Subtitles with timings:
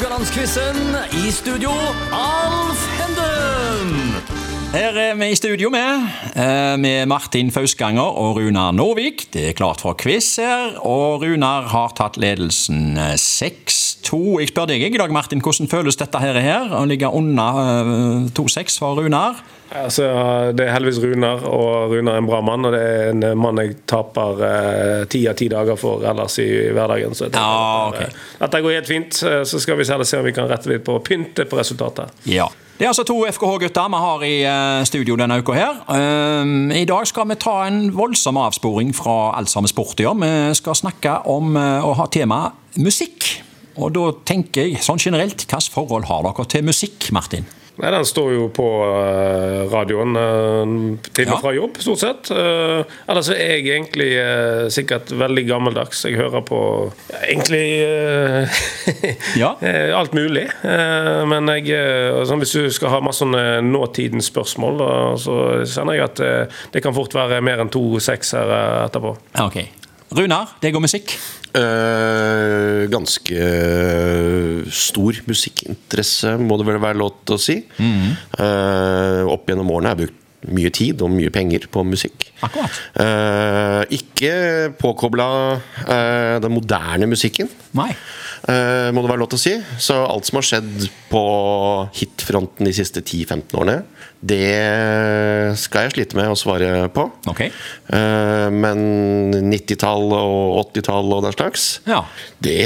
[0.00, 0.96] Rogalandsquizen.
[1.12, 1.70] I studio,
[2.12, 4.14] Alf Henden.
[4.72, 6.06] Her er vi i studio med,
[6.40, 9.26] eh, med Martin Fausganger og Runar Nåvik.
[9.32, 13.16] Det er klart for quiz her, og Runar har tatt ledelsen eh,
[14.10, 14.40] 6-2.
[14.40, 18.28] Jeg spør deg i dag, Martin, hvordan føles dette her, her å ligge under eh,
[18.36, 19.40] 2-6 for Runar?
[19.70, 20.02] Altså,
[20.58, 22.64] det er heldigvis Runar, og Runar er en bra mann.
[22.66, 26.48] Og det er en mann jeg taper eh, ti av ti dager for ellers i
[26.74, 27.14] hverdagen.
[27.14, 28.00] Så jeg tenker Ja, at, ok.
[28.08, 29.20] eh, dette går helt fint.
[29.22, 32.10] Eh, Så skal vi se om vi kan rette litt på pynte på resultatet.
[32.26, 32.48] Ja.
[32.80, 35.82] Det er altså to FKH-gutter vi har i eh, studio denne uka her.
[36.72, 40.16] I dag skal vi ta en voldsom avsporing fra alt som er sport i år.
[40.22, 42.40] Vi skal snakke om eh, å ha tema
[42.80, 43.39] musikk.
[43.80, 47.46] Og da tenker jeg sånn generelt, hvilket forhold har dere til musikk, Martin?
[47.80, 50.72] Nei, Den står jo på eh, radioen eh,
[51.16, 52.28] til og fra jobb, stort sett.
[52.34, 54.08] Eh, Ellers er jeg egentlig
[54.74, 56.02] sikkert veldig gammeldags.
[56.04, 56.58] Jeg hører på
[57.22, 57.62] egentlig
[59.40, 59.54] Ja.
[59.96, 60.44] alt mulig.
[61.30, 61.72] Men jeg,
[62.28, 64.84] sånn, hvis du skal ha masse sånne nåtidens spørsmål,
[65.20, 66.22] så kjenner jeg at
[66.74, 69.14] det kan fort være mer enn to seksere etterpå.
[69.46, 69.58] Ok.
[70.10, 71.12] Runar, deg og musikk?
[71.54, 77.56] Eh, ganske eh, stor musikkinteresse, må det vel være lov til å si.
[77.78, 82.30] Eh, opp gjennom årene har jeg brukt mye tid og mye penger på musikk.
[82.46, 82.78] Akkurat.
[82.96, 84.32] Eh, ikke
[84.80, 85.26] påkobla
[85.84, 87.50] eh, den moderne musikken.
[87.76, 87.90] Nei.
[88.48, 89.52] eh, må det være lov til å si.
[89.78, 91.24] Så alt som har skjedd på
[92.00, 93.82] hitfronten de siste 10-15 årene,
[94.20, 97.06] det skal jeg slite med å svare på.
[97.32, 97.52] Okay.
[97.92, 98.82] Eh, men
[99.52, 102.02] 90-tall og 80-tall og den slags, Ja.
[102.40, 102.58] det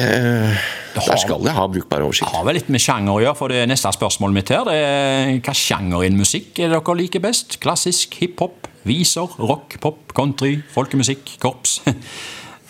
[0.95, 3.64] Der skal jeg ha brukbar Det har vel litt med sjanger å gjøre, for det
[3.70, 7.59] neste spørsmålet mitt her, det er hva sjanger innen musikk er det dere liker best?
[7.62, 11.81] Klassisk, hiphop, viser, rock, pop, country, folkemusikk, korps?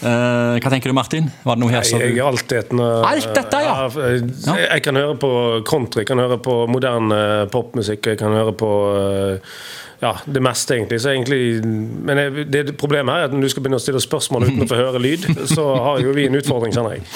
[0.01, 1.29] Uh, hva tenker du, Martin?
[1.45, 3.77] Var det noe her som Jeg, er altetende Alt dette, ja.
[3.93, 4.27] jeg,
[4.65, 5.33] jeg kan høre på
[5.69, 7.23] country, jeg kan høre på moderne
[7.53, 9.57] popmusikk, jeg kan høre på eh,
[10.05, 11.01] ja, det meste, egentlig.
[11.01, 14.03] Så egentlig men det, det problemet her er at når du skal begynne å stille
[14.03, 17.07] spørsmål uten å få høre lyd, så har jo vi en utfordring, kjenner jeg.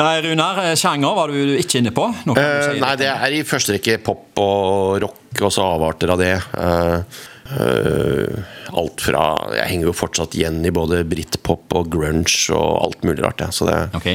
[0.00, 2.06] Nei, Runar, eh, sjanger var du ikke inne på?
[2.32, 6.22] Eh, si nei, det er i første rekke pop og rock, og så avarter av
[6.22, 6.36] det.
[6.56, 8.44] Uh, Uh,
[8.78, 9.22] alt fra
[9.56, 13.42] Jeg henger jo fortsatt igjen i både britpop og grunge og alt mulig rart.
[13.42, 13.48] Ja.
[13.50, 14.12] Så det, Ok.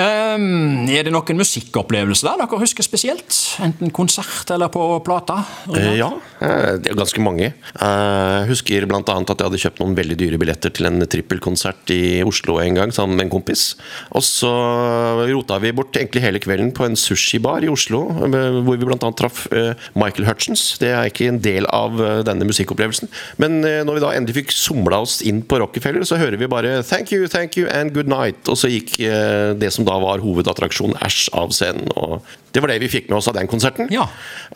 [0.00, 3.36] Ehm, er det noen musikkopplevelse der dere husker spesielt?
[3.60, 5.42] Enten konsert eller på plata?
[5.74, 6.08] Eh, Ja,
[6.40, 7.52] eh, det er ganske mange.
[7.76, 8.98] Eh, Jeg husker bl.a.
[9.02, 12.90] at jeg hadde kjøpt noen veldig dyre billetter til en trippelkonsert i Oslo en gang
[12.92, 13.74] sammen med en kompis.
[14.16, 14.50] Og så
[15.28, 19.12] rota vi bort egentlig hele kvelden på en sushibar i Oslo, hvor vi bl.a.
[19.12, 19.46] traff
[19.94, 20.78] Michael Hutchins.
[20.80, 23.10] Det er ikke en del av denne musikkopplevelsen.
[23.38, 26.82] Men når vi da endelig fikk somla oss inn på Rockefeller, så hører vi bare
[26.82, 28.48] 'thank you, thank you and good night'.
[28.48, 28.96] Og så gikk
[29.58, 31.90] det som da var hovedattraksjonen Æsj av scenen.
[31.96, 32.20] Og
[32.52, 33.88] det var det vi fikk med oss av den konserten.
[33.92, 34.04] Ja.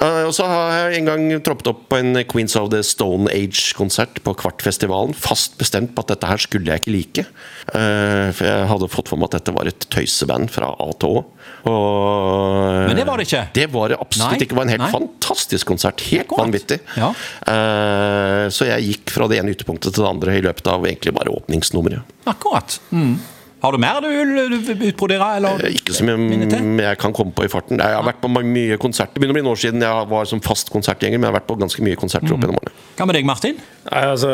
[0.01, 3.31] Uh, og så har jeg en gang troppet opp på en Queens of the Stone
[3.33, 5.17] Age-konsert på Kvartfestivalen.
[5.17, 7.27] Fast bestemt på at dette her skulle jeg ikke like.
[7.73, 11.21] Uh, for jeg hadde fått for meg at dette var et tøyseband fra A til
[11.21, 11.25] Å.
[11.67, 13.45] Og, Men det var det ikke?
[13.57, 14.53] Det var det absolutt Nei, ikke.
[14.53, 14.91] Det var en helt nei.
[14.93, 16.05] fantastisk konsert.
[16.11, 16.81] Helt vanvittig.
[16.99, 17.13] Ja.
[17.49, 21.17] Uh, så jeg gikk fra det ene ytterpunktet til det andre i løpet av egentlig
[21.17, 22.15] bare åpningsnummeret.
[22.29, 22.79] Akkurat.
[22.93, 23.17] Mm.
[23.63, 25.29] Har du mer du vil utbrodere?
[25.39, 25.63] Eller?
[25.65, 26.49] Eh, Ikke som jeg,
[26.83, 27.81] jeg kan komme på i farten.
[27.81, 29.15] Jeg har vært på mye konserter.
[29.17, 31.39] Det begynner å bli noen år siden jeg var som fast konsertgjenger, men jeg har
[31.41, 32.75] vært på ganske mye konserter opp gjennom årene.
[32.99, 33.57] Hva med deg, Martin?
[33.87, 34.29] Nei, altså,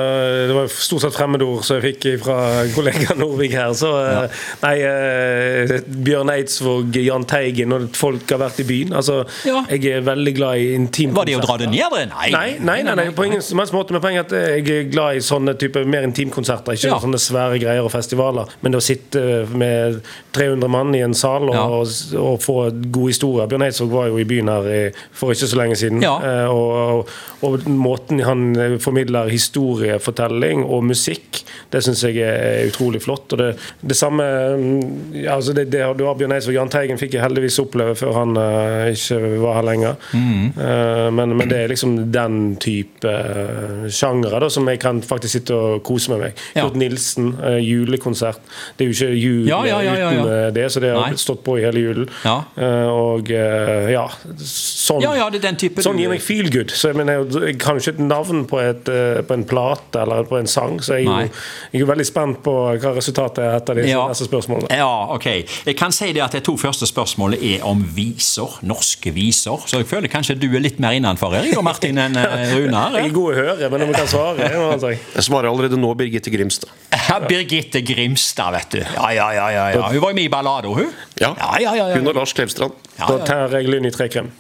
[0.49, 2.37] det var stort sett fremmedord som jeg fikk fra
[2.77, 3.73] kollega Norvik her.
[3.79, 4.25] Så ja.
[4.65, 8.97] nei, eh, Bjørn Eidsvåg, Jahn Teigen og folk har vært i byen.
[8.99, 9.63] Altså, Ja.
[9.71, 11.21] jeg er veldig glad i intimkonserter.
[11.21, 12.11] Var det å dra det ned?
[12.13, 12.29] Nei.
[12.35, 13.95] Nei, nei, nei, nei, på ingen som helst måte.
[13.95, 16.75] Men poenget er at jeg er glad i sånne type mer intimkonserter.
[16.75, 16.99] Ikke Ja.
[17.03, 18.49] sånne svære greier og festivaler.
[18.63, 19.12] Men det å sitte
[19.55, 20.01] med
[20.33, 21.67] 300 mann i en sal og, Ja.
[21.67, 21.87] og,
[22.19, 22.57] og få
[22.93, 23.49] gode historier.
[23.51, 24.81] Bjørn Eidsvåg var jo i byen her i,
[25.13, 26.03] for ikke så lenge siden.
[26.03, 26.15] Ja.
[26.23, 27.09] Eh, og,
[27.43, 31.43] og, måten han eh, formidler historiefortelling og musikk,
[31.73, 33.33] det syns jeg er utrolig flott.
[33.33, 33.51] Og det,
[33.81, 34.25] det samme
[34.57, 36.57] mm, altså det, det, Du har Bjørn Eidsvåg.
[36.57, 40.09] Jahn Teigen fikk jeg heldigvis oppleve før han eh, ikke var her lenger.
[40.15, 45.37] Eh, men, men det er liksom den type uh, sjangere da, som jeg kan faktisk
[45.37, 46.43] sitte og kose meg med.
[46.57, 46.67] Ja.
[46.67, 48.41] Kurt Nilsen, eh, julekonsert.
[48.77, 50.23] Det er jo ikke jul Ja, ja, ja, ja, ja.
[50.23, 51.17] uten eh, det, så det har Nei.
[51.21, 52.09] stått på i hele julen.
[52.25, 52.37] Ja.
[52.57, 54.07] Eh, og eh, ja,
[54.39, 56.71] sånn Ja, ja, det er den type Sånn du- gir meg feel good.
[56.71, 58.85] Så jeg, mener, jeg kan jo ikke et navn på, et,
[59.29, 62.43] på en plate eller på en sang, så jeg, jo- jeg er jo veldig spent
[62.45, 64.07] på hva resultatet er etter disse Ja.
[64.09, 64.71] neste spørsmålene.
[64.77, 65.27] Ja, ok.
[65.67, 68.59] Jeg kan si det at de to første spørsmålene er om viser.
[68.63, 69.59] Norske viser.
[69.67, 72.97] Så jeg føler kanskje du er litt mer innenfor her, og Martin, enn Runar.
[72.99, 74.99] Jeg er god å høre, men om jeg kan svare er.
[75.15, 76.71] Jeg svarer allerede nå Birgitte Grimstad.
[77.09, 78.79] Ja, Birgitte Grimstad, vet du.
[78.79, 79.89] Ja, ja, ja, ja, ja.
[79.91, 80.91] Hun var jo med i Ballado, hun.
[81.21, 81.33] Ja.
[81.39, 81.97] ja, ja, ja, ja.
[81.99, 82.73] Hun og Lars Klevstrand.
[82.99, 83.25] Ja, Da ja.
[83.27, 84.31] tar jeg Lynn i trekrem.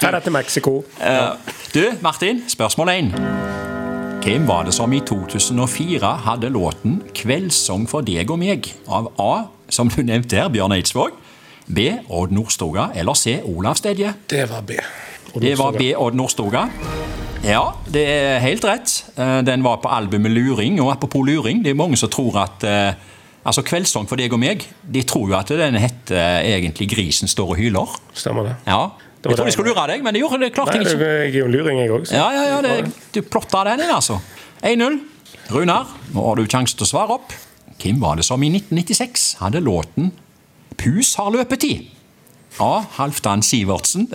[0.00, 0.84] Ta det til Mexico.
[1.00, 1.18] Eh,
[1.74, 3.10] Du, Martin, spørsmål én.
[4.22, 9.44] Hvem var det som i 2004 hadde låten 'Kveldssang for deg og meg' av A,
[9.68, 11.10] som du nevnte her, Bjørn Eidsvåg,
[11.74, 11.78] B.
[12.08, 13.40] Odd Nordstoga eller C.
[13.44, 14.14] Olav Stedje?
[14.30, 14.72] Det var B.
[15.40, 15.94] Det var B.
[15.96, 16.68] Odd Nordstoga.
[17.46, 19.04] Ja, det er helt rett.
[19.16, 20.80] Eh, Den var på albumet Luring.
[20.82, 22.92] Og apropos luring, det er mange som tror at eh,
[23.48, 27.48] Altså, 'Kveldssang for deg og meg', de tror jo at den heter egentlig 'Grisen står
[27.54, 27.94] og hyler'.
[28.12, 28.56] Stemmer det.
[28.66, 28.88] Ja.
[29.22, 30.98] Det Jeg trodde de skulle lure deg, men det gjorde det klart Nei, ikke.
[30.98, 32.12] jeg er jo luring, jeg òg.
[32.12, 34.18] Ja, ja, ja, det, du plotta den inn, altså.
[34.62, 35.00] 1-0.
[35.50, 37.32] Runar, nå har du sjansen til å svare opp.
[37.80, 40.12] Hvem var det som i 1996 hadde låten
[40.76, 41.86] 'Pus har løpetid'?
[42.60, 42.82] A.
[42.98, 44.08] Halvdan Sivertsen.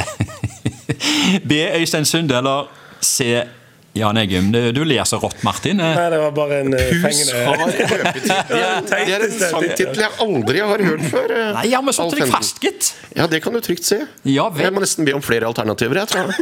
[1.50, 1.52] B.
[1.74, 2.68] Øystein Sunde eller
[3.04, 3.44] C.
[3.94, 4.48] Jan Eggum.
[4.52, 5.78] Du, du ler så rått, Martin.
[5.80, 8.32] Eh, Nei, det var bare en Pus fengende har løpetid.
[8.90, 11.30] Det er en sangtittel jeg aldri har hørt før.
[11.38, 12.90] eh, Nei, ja, men så trykk fast, gitt.
[13.14, 14.00] Ja, det kan du trygt se.
[14.26, 14.48] Ja.
[14.58, 16.02] Jeg må nesten be om flere alternativer.
[16.02, 16.34] jeg tror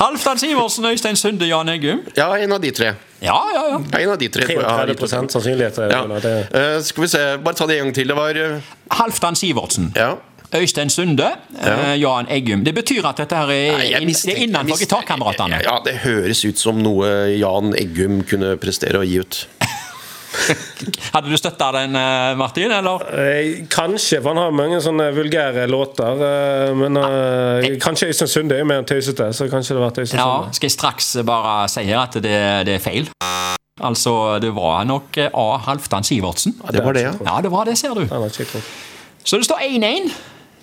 [0.00, 2.00] Halvdan Sivertsen, Øystein Sunde, Jan Eggum.
[2.16, 2.94] Ja, en av de tre.
[3.20, 3.78] Ja, ja, ja.
[3.92, 5.32] Ja, En av de tre tror jeg har 33 gitt ut.
[5.36, 5.82] sannsynlighet.
[5.92, 6.04] Ja.
[6.08, 6.30] Uh,
[6.64, 8.08] Eh, skal vi se, bare ta det en gang til.
[8.08, 8.72] Det var uh...
[9.02, 9.92] Halvdan Sivertsen.
[9.96, 10.14] Ja.
[10.54, 11.26] Øystein Sunde,
[11.58, 12.64] eh, Jan Eggum.
[12.64, 15.58] Det betyr at dette her er, Nei, mistenker, det er innenfor gitarkameratene.
[15.64, 19.40] Ja, det høres ut som noe Jan Eggum kunne prestere å gi ut.
[21.14, 22.72] Hadde du støtta den, eh, Martin?
[22.74, 23.02] eller?
[23.14, 26.22] Eh, kanskje, for han har mange sånne vulgære låter.
[26.74, 30.18] Men Men jeg, kanskje Øystein Sunde er jo mer tøysete, så kanskje det vært Øystein
[30.22, 30.54] Ja, Sunde.
[30.58, 33.08] Skal jeg straks bare si her at det, det er feil?
[33.82, 35.46] Altså, det var nok A.
[35.66, 36.54] Halvdan Sivertsen.
[36.62, 37.12] Ja, Det var det, ja.
[37.26, 38.06] Ja, det var det, ser du.
[39.24, 40.12] Så det står 1-1.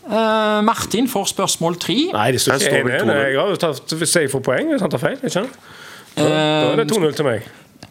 [0.08, 1.98] Eh, Martin får spørsmål tre.
[2.16, 3.06] Nei, det står ikke vel 1-1.
[3.06, 3.22] 2-0.
[3.22, 5.18] Jeg har jo tatt Hvis jeg får poeng, hvis han tar feil.
[5.22, 5.62] Ikke sant?
[6.16, 7.48] Da, da er det 2-0 til meg.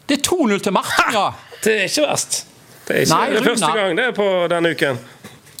[0.09, 1.27] Det er 2-0 til Martin, ja.
[1.63, 2.43] Det er ikke verst.
[2.87, 5.03] Det er ikke Nei, det er første gang det er på denne uken.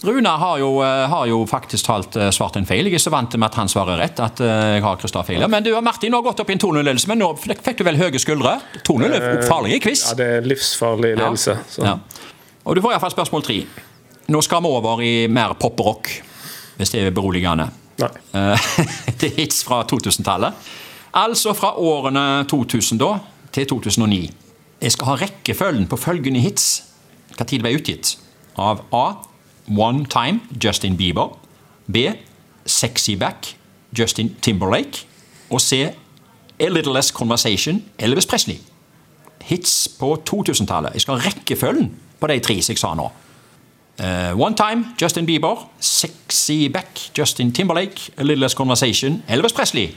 [0.03, 2.87] Runa har jo, eh, har jo faktisk talt eh, svart en feil.
[2.89, 4.19] Jeg er så vant med at han svarer rett.
[4.19, 5.45] at eh, jeg har Kristoff feil.
[5.47, 8.21] Men du, Martin, har gått opp i en 2-0-ledelse, men nå fikk du vel høye
[8.21, 8.55] skuldre?
[8.87, 10.07] 2-0 er farlig i quiz.
[10.09, 11.59] Ja, det er livsfarlig ledelse.
[11.69, 11.85] Så.
[11.85, 11.99] Ja.
[12.65, 13.59] Og du får iallfall spørsmål tre.
[14.31, 16.09] Nå skal vi over i mer pop-rock,
[16.81, 17.69] hvis det er beroligende.
[18.01, 18.69] Eh,
[19.21, 20.53] det er hits fra 2000-tallet.
[21.13, 23.17] Altså fra årene 2000 da,
[23.53, 24.21] til 2009.
[24.81, 26.83] Jeg skal ha rekkefølgen på følgende hits.
[27.37, 28.15] Hva tid det ble utgitt?
[28.57, 29.05] Av A.
[29.69, 31.37] One Time, Justin Bieber.
[31.85, 32.09] B.
[32.65, 33.55] Sexy Back,
[33.97, 35.05] Justin Timberlake.
[35.49, 35.91] Og C.
[36.59, 38.57] A Little Less Conversation, Elvis Presley.
[39.41, 40.93] Hits på 2000-tallet.
[40.93, 43.11] Jeg skal ha rekkefølgen på de tre som jeg sa nå.
[44.01, 45.67] Eh, One Time, Justin Bieber.
[45.79, 48.09] Sexy Back, Justin Timberlake.
[48.17, 49.91] A Little Less Conversation, Elvis Presley.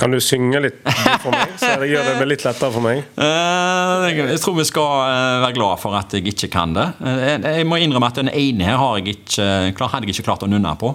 [0.00, 0.78] Kan du synge litt
[1.20, 3.02] for meg, så det gjør det litt lettere for meg?
[3.12, 6.86] Uh, jeg tror vi skal eh, være glad for at jeg ikke kan det.
[7.04, 9.44] Jeg- må innrømme at den ene her har jeg ikke,
[9.84, 10.94] hadde jeg ikke klart å nunne på.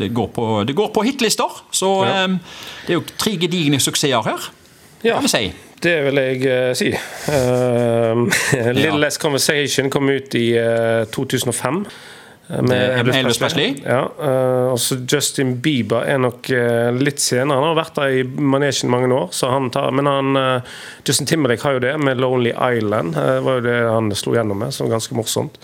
[0.00, 2.24] Det, går på det går på hitlister, så Ja.
[2.24, 2.40] um,
[2.86, 4.48] det er jo tre gedigne suksesser her,
[5.04, 5.44] Ja, kan vi si.
[5.82, 6.92] Det vil jeg uh, si.
[7.26, 8.26] Uh,
[8.72, 11.86] Little Less Conversation kom ut i uh, 2005.
[11.86, 12.02] eh,
[12.48, 13.74] Eh, med Elvis Presley.
[13.84, 17.58] Ja, eh, også Justin Bieber er nok eh, litt senere.
[17.58, 19.32] Han har vært der i manesjen mange år.
[19.34, 20.76] Så han tar, men han, eh,
[21.06, 23.16] Justin Timberlake har jo det med 'Lonely Island'.
[23.16, 25.58] eh, Det var jo det han slo gjennom med, som ganske morsomt.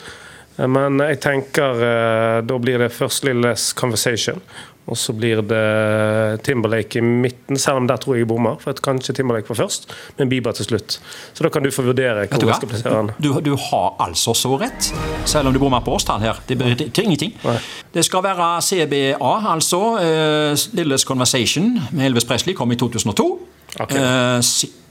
[0.58, 4.42] Eh, Men jeg tenker eh, da blir det først Little Less Conversation.
[4.90, 8.56] Og så blir det Timberlake i midten, selv om der tror jeg jeg bommer.
[8.58, 9.86] For kanskje Timberlake var først,
[10.18, 10.96] men Bieber til slutt.
[11.34, 13.12] Så da kan du få vurdere hvor jeg skal plassere den.
[13.22, 14.90] Du, du har altså så rett,
[15.24, 16.40] selv om du bommer på årstall her.
[16.48, 17.36] Det betyr ingenting.
[17.44, 17.56] Nei.
[17.94, 19.82] Det skal være CBA, altså.
[20.02, 23.28] Uh, Lilles Conversation med Elvis Presley kom i 2002.
[23.80, 24.02] Okay.
[24.02, 24.42] Uh,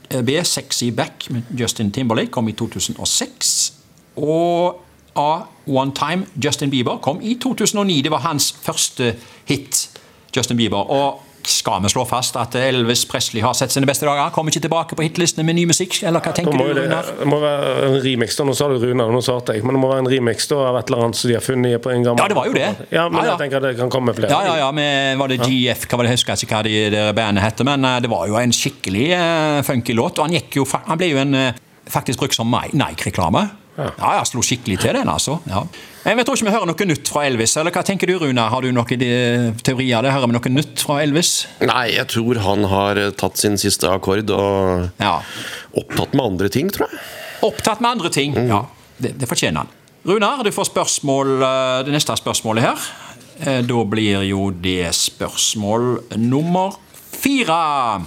[0.08, 0.40] eh, B.
[0.44, 3.72] Sexy Back med Justin Timberlake kom i 2006.
[4.16, 4.80] Og
[5.16, 5.46] A.
[5.66, 8.02] One Time Justin Bieber kom i 2009.
[8.02, 9.14] Det var hans første
[9.48, 9.90] hit,
[10.36, 10.90] Justin Bieber.
[10.90, 14.30] Og skal vi slå fast at Elvis Presley har sett sine beste dager?
[14.34, 15.96] Kommer ikke tilbake på hitlistene med ny musikk?
[16.06, 16.62] Eller hva tenker du?
[16.70, 17.08] det, Runar?
[17.18, 18.36] det må være en remix.
[18.38, 19.64] da, Nå sa du Runar, nå svarte jeg.
[19.66, 21.82] Men det må være en remix da, av et eller annet som de har funnet
[21.82, 22.68] på en gammel Ja, det var jo det.
[22.94, 23.32] Ja, men Ja, ja.
[23.32, 24.30] jeg tenker at det kan komme flere.
[24.30, 26.76] Ja, ja, ja, med, var det GF, hva var det, jeg husker ikke hva de
[26.94, 30.38] der bandene heter, men eh, det var jo en skikkelig uh, funky låt, og han,
[30.54, 33.48] jo, han ble jo en, uh, faktisk brukt som Nike-reklame.
[33.78, 33.88] Ja.
[34.18, 35.38] ja, slo skikkelig til den, altså.
[35.48, 35.62] Ja.
[36.04, 38.48] Jeg tror ikke vi hører noe nytt fra Elvis, eller hva tenker du, Runa?
[38.52, 40.12] Har du noen eh, teorier av det?
[40.12, 41.30] Hører vi noe nytt fra Elvis?
[41.64, 45.14] Nei, jeg tror han har eh, tatt sin siste akkord og Ja.
[45.78, 47.00] opptatt med andre ting, tror jeg.
[47.48, 48.36] Opptatt med andre ting.
[48.50, 48.64] Ja,
[48.98, 49.72] det, det fortjener han.
[50.04, 52.90] Runar, du får spørsmål, eh, det neste spørsmålet her.
[53.42, 56.76] Da blir jo det spørsmål nummer
[57.16, 58.02] fire.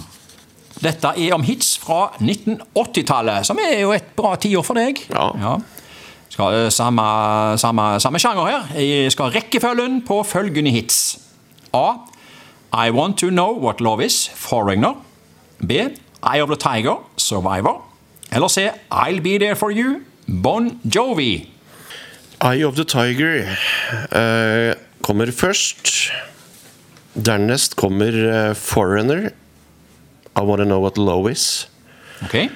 [0.82, 5.00] Dette er om hits fra 1980-tallet, som er jo et bra tiår for deg.
[5.12, 5.56] Ja.
[6.28, 7.06] Skal, eh, samme,
[7.58, 8.80] samme, samme sjanger her.
[8.80, 11.18] Jeg skal rekkefølgen på følgende hits.
[11.72, 12.04] A.
[12.76, 14.94] I Want To Know What Love Is, Foreigner.
[15.66, 15.72] B.
[16.22, 17.82] Eye of the Tiger, Survivor.
[18.32, 18.70] Eller C.
[18.90, 21.48] I'll Be There For You, Bon Jovi.
[22.42, 23.46] Eye of the Tiger
[24.12, 26.12] uh, kommer først.
[27.14, 28.12] Dernest kommer
[28.50, 29.30] uh, Foreigner.
[30.36, 31.66] I Wanna Know What Low Is.
[32.24, 32.48] Ok,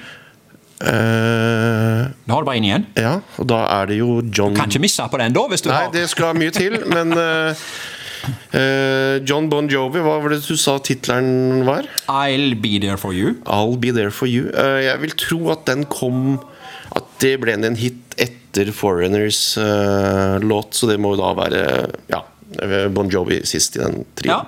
[0.81, 2.85] Uh, Da har du bare én igjen.
[2.97, 5.43] ja, og da er det jo John Du Kan ikke misse på den, da.
[5.47, 5.91] hvis du Nei, har...
[5.93, 7.53] det skal mye til, men uh,
[8.57, 11.85] uh, John Bon Jovi, hva var det du sa tittelen var?
[12.09, 13.35] I'll Be There For You.
[13.45, 14.49] I'll Be There For You.
[14.57, 16.39] Eh, jeg vil tro at den kom
[16.97, 21.61] At det ble en hit etter Foreigners eh, låt, så det må jo da være
[22.11, 22.23] ja,
[22.91, 24.41] Bon Jovi sist i den Ja.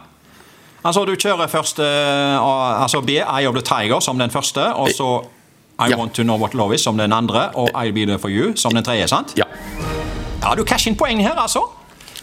[0.84, 4.90] Altså, du kjører først uh, altså B, Eye of the Tiger, som den første, og
[4.92, 5.10] så
[5.80, 5.98] I Ja.
[5.98, 8.56] Want To Know What Love Is som den andre, og I'll Be There For You
[8.56, 9.34] som den tredje, sant?
[9.38, 9.44] Ja.
[10.44, 11.64] Ja, du casher inn poeng her, altså.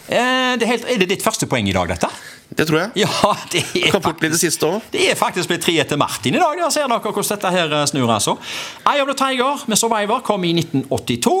[0.07, 2.07] Eh, det er, helt, er det ditt første poeng i dag, dette?
[2.57, 2.89] Det tror jeg.
[3.03, 4.81] Ja, det er, Kan fort bli det siste òg.
[4.91, 6.57] det er faktisk blitt tre etter Martin i dag.
[6.59, 8.37] Der ser dere hvordan dette her eh, snur, altså.
[8.85, 11.35] Eye of the Tiger med Survivor kom i 1982.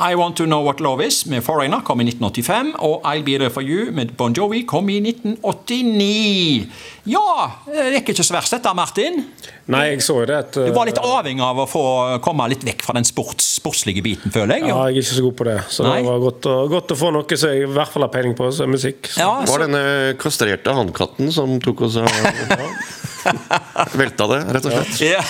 [0.00, 2.72] I Want To Know What Love Is med Foreigner kom i 1985.
[2.86, 6.66] Og I'll Be There For You med Bon Jovi kom i 1989.
[7.10, 9.24] Ja, det gikk ikke så verst dette, Martin.
[9.72, 11.82] Nei, jeg så jo det at Du var litt avhengig av å få
[12.24, 14.70] komme litt vekk fra den sports, sportslige biten, føler jeg.
[14.70, 15.56] Ja, jeg er ikke så god på det.
[15.74, 15.96] Så Nei.
[16.00, 18.36] det var godt å, godt å få noe som jeg i hvert fall har peiling
[18.38, 19.10] på, som musikk.
[19.12, 19.20] Så.
[19.22, 19.84] Ja, så- var denne
[20.22, 22.10] kastrerte hannkatten som tok oss av
[24.02, 25.02] velta det, rett og slett.
[25.12, 25.22] Ja,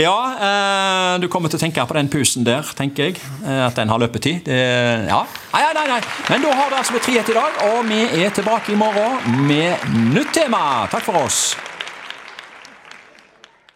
[0.00, 0.16] ja
[0.48, 3.20] eh, du kommer til å tenke på den pusen der, tenker jeg.
[3.44, 4.48] eh, At den har løpetid.
[4.48, 5.22] Ja.
[5.52, 6.00] Nei, nei, nei.
[6.30, 9.44] Men da har det altså blitt frihet i dag, og vi er tilbake i morgen
[9.48, 10.86] med nytt tema.
[10.92, 11.42] Takk for oss.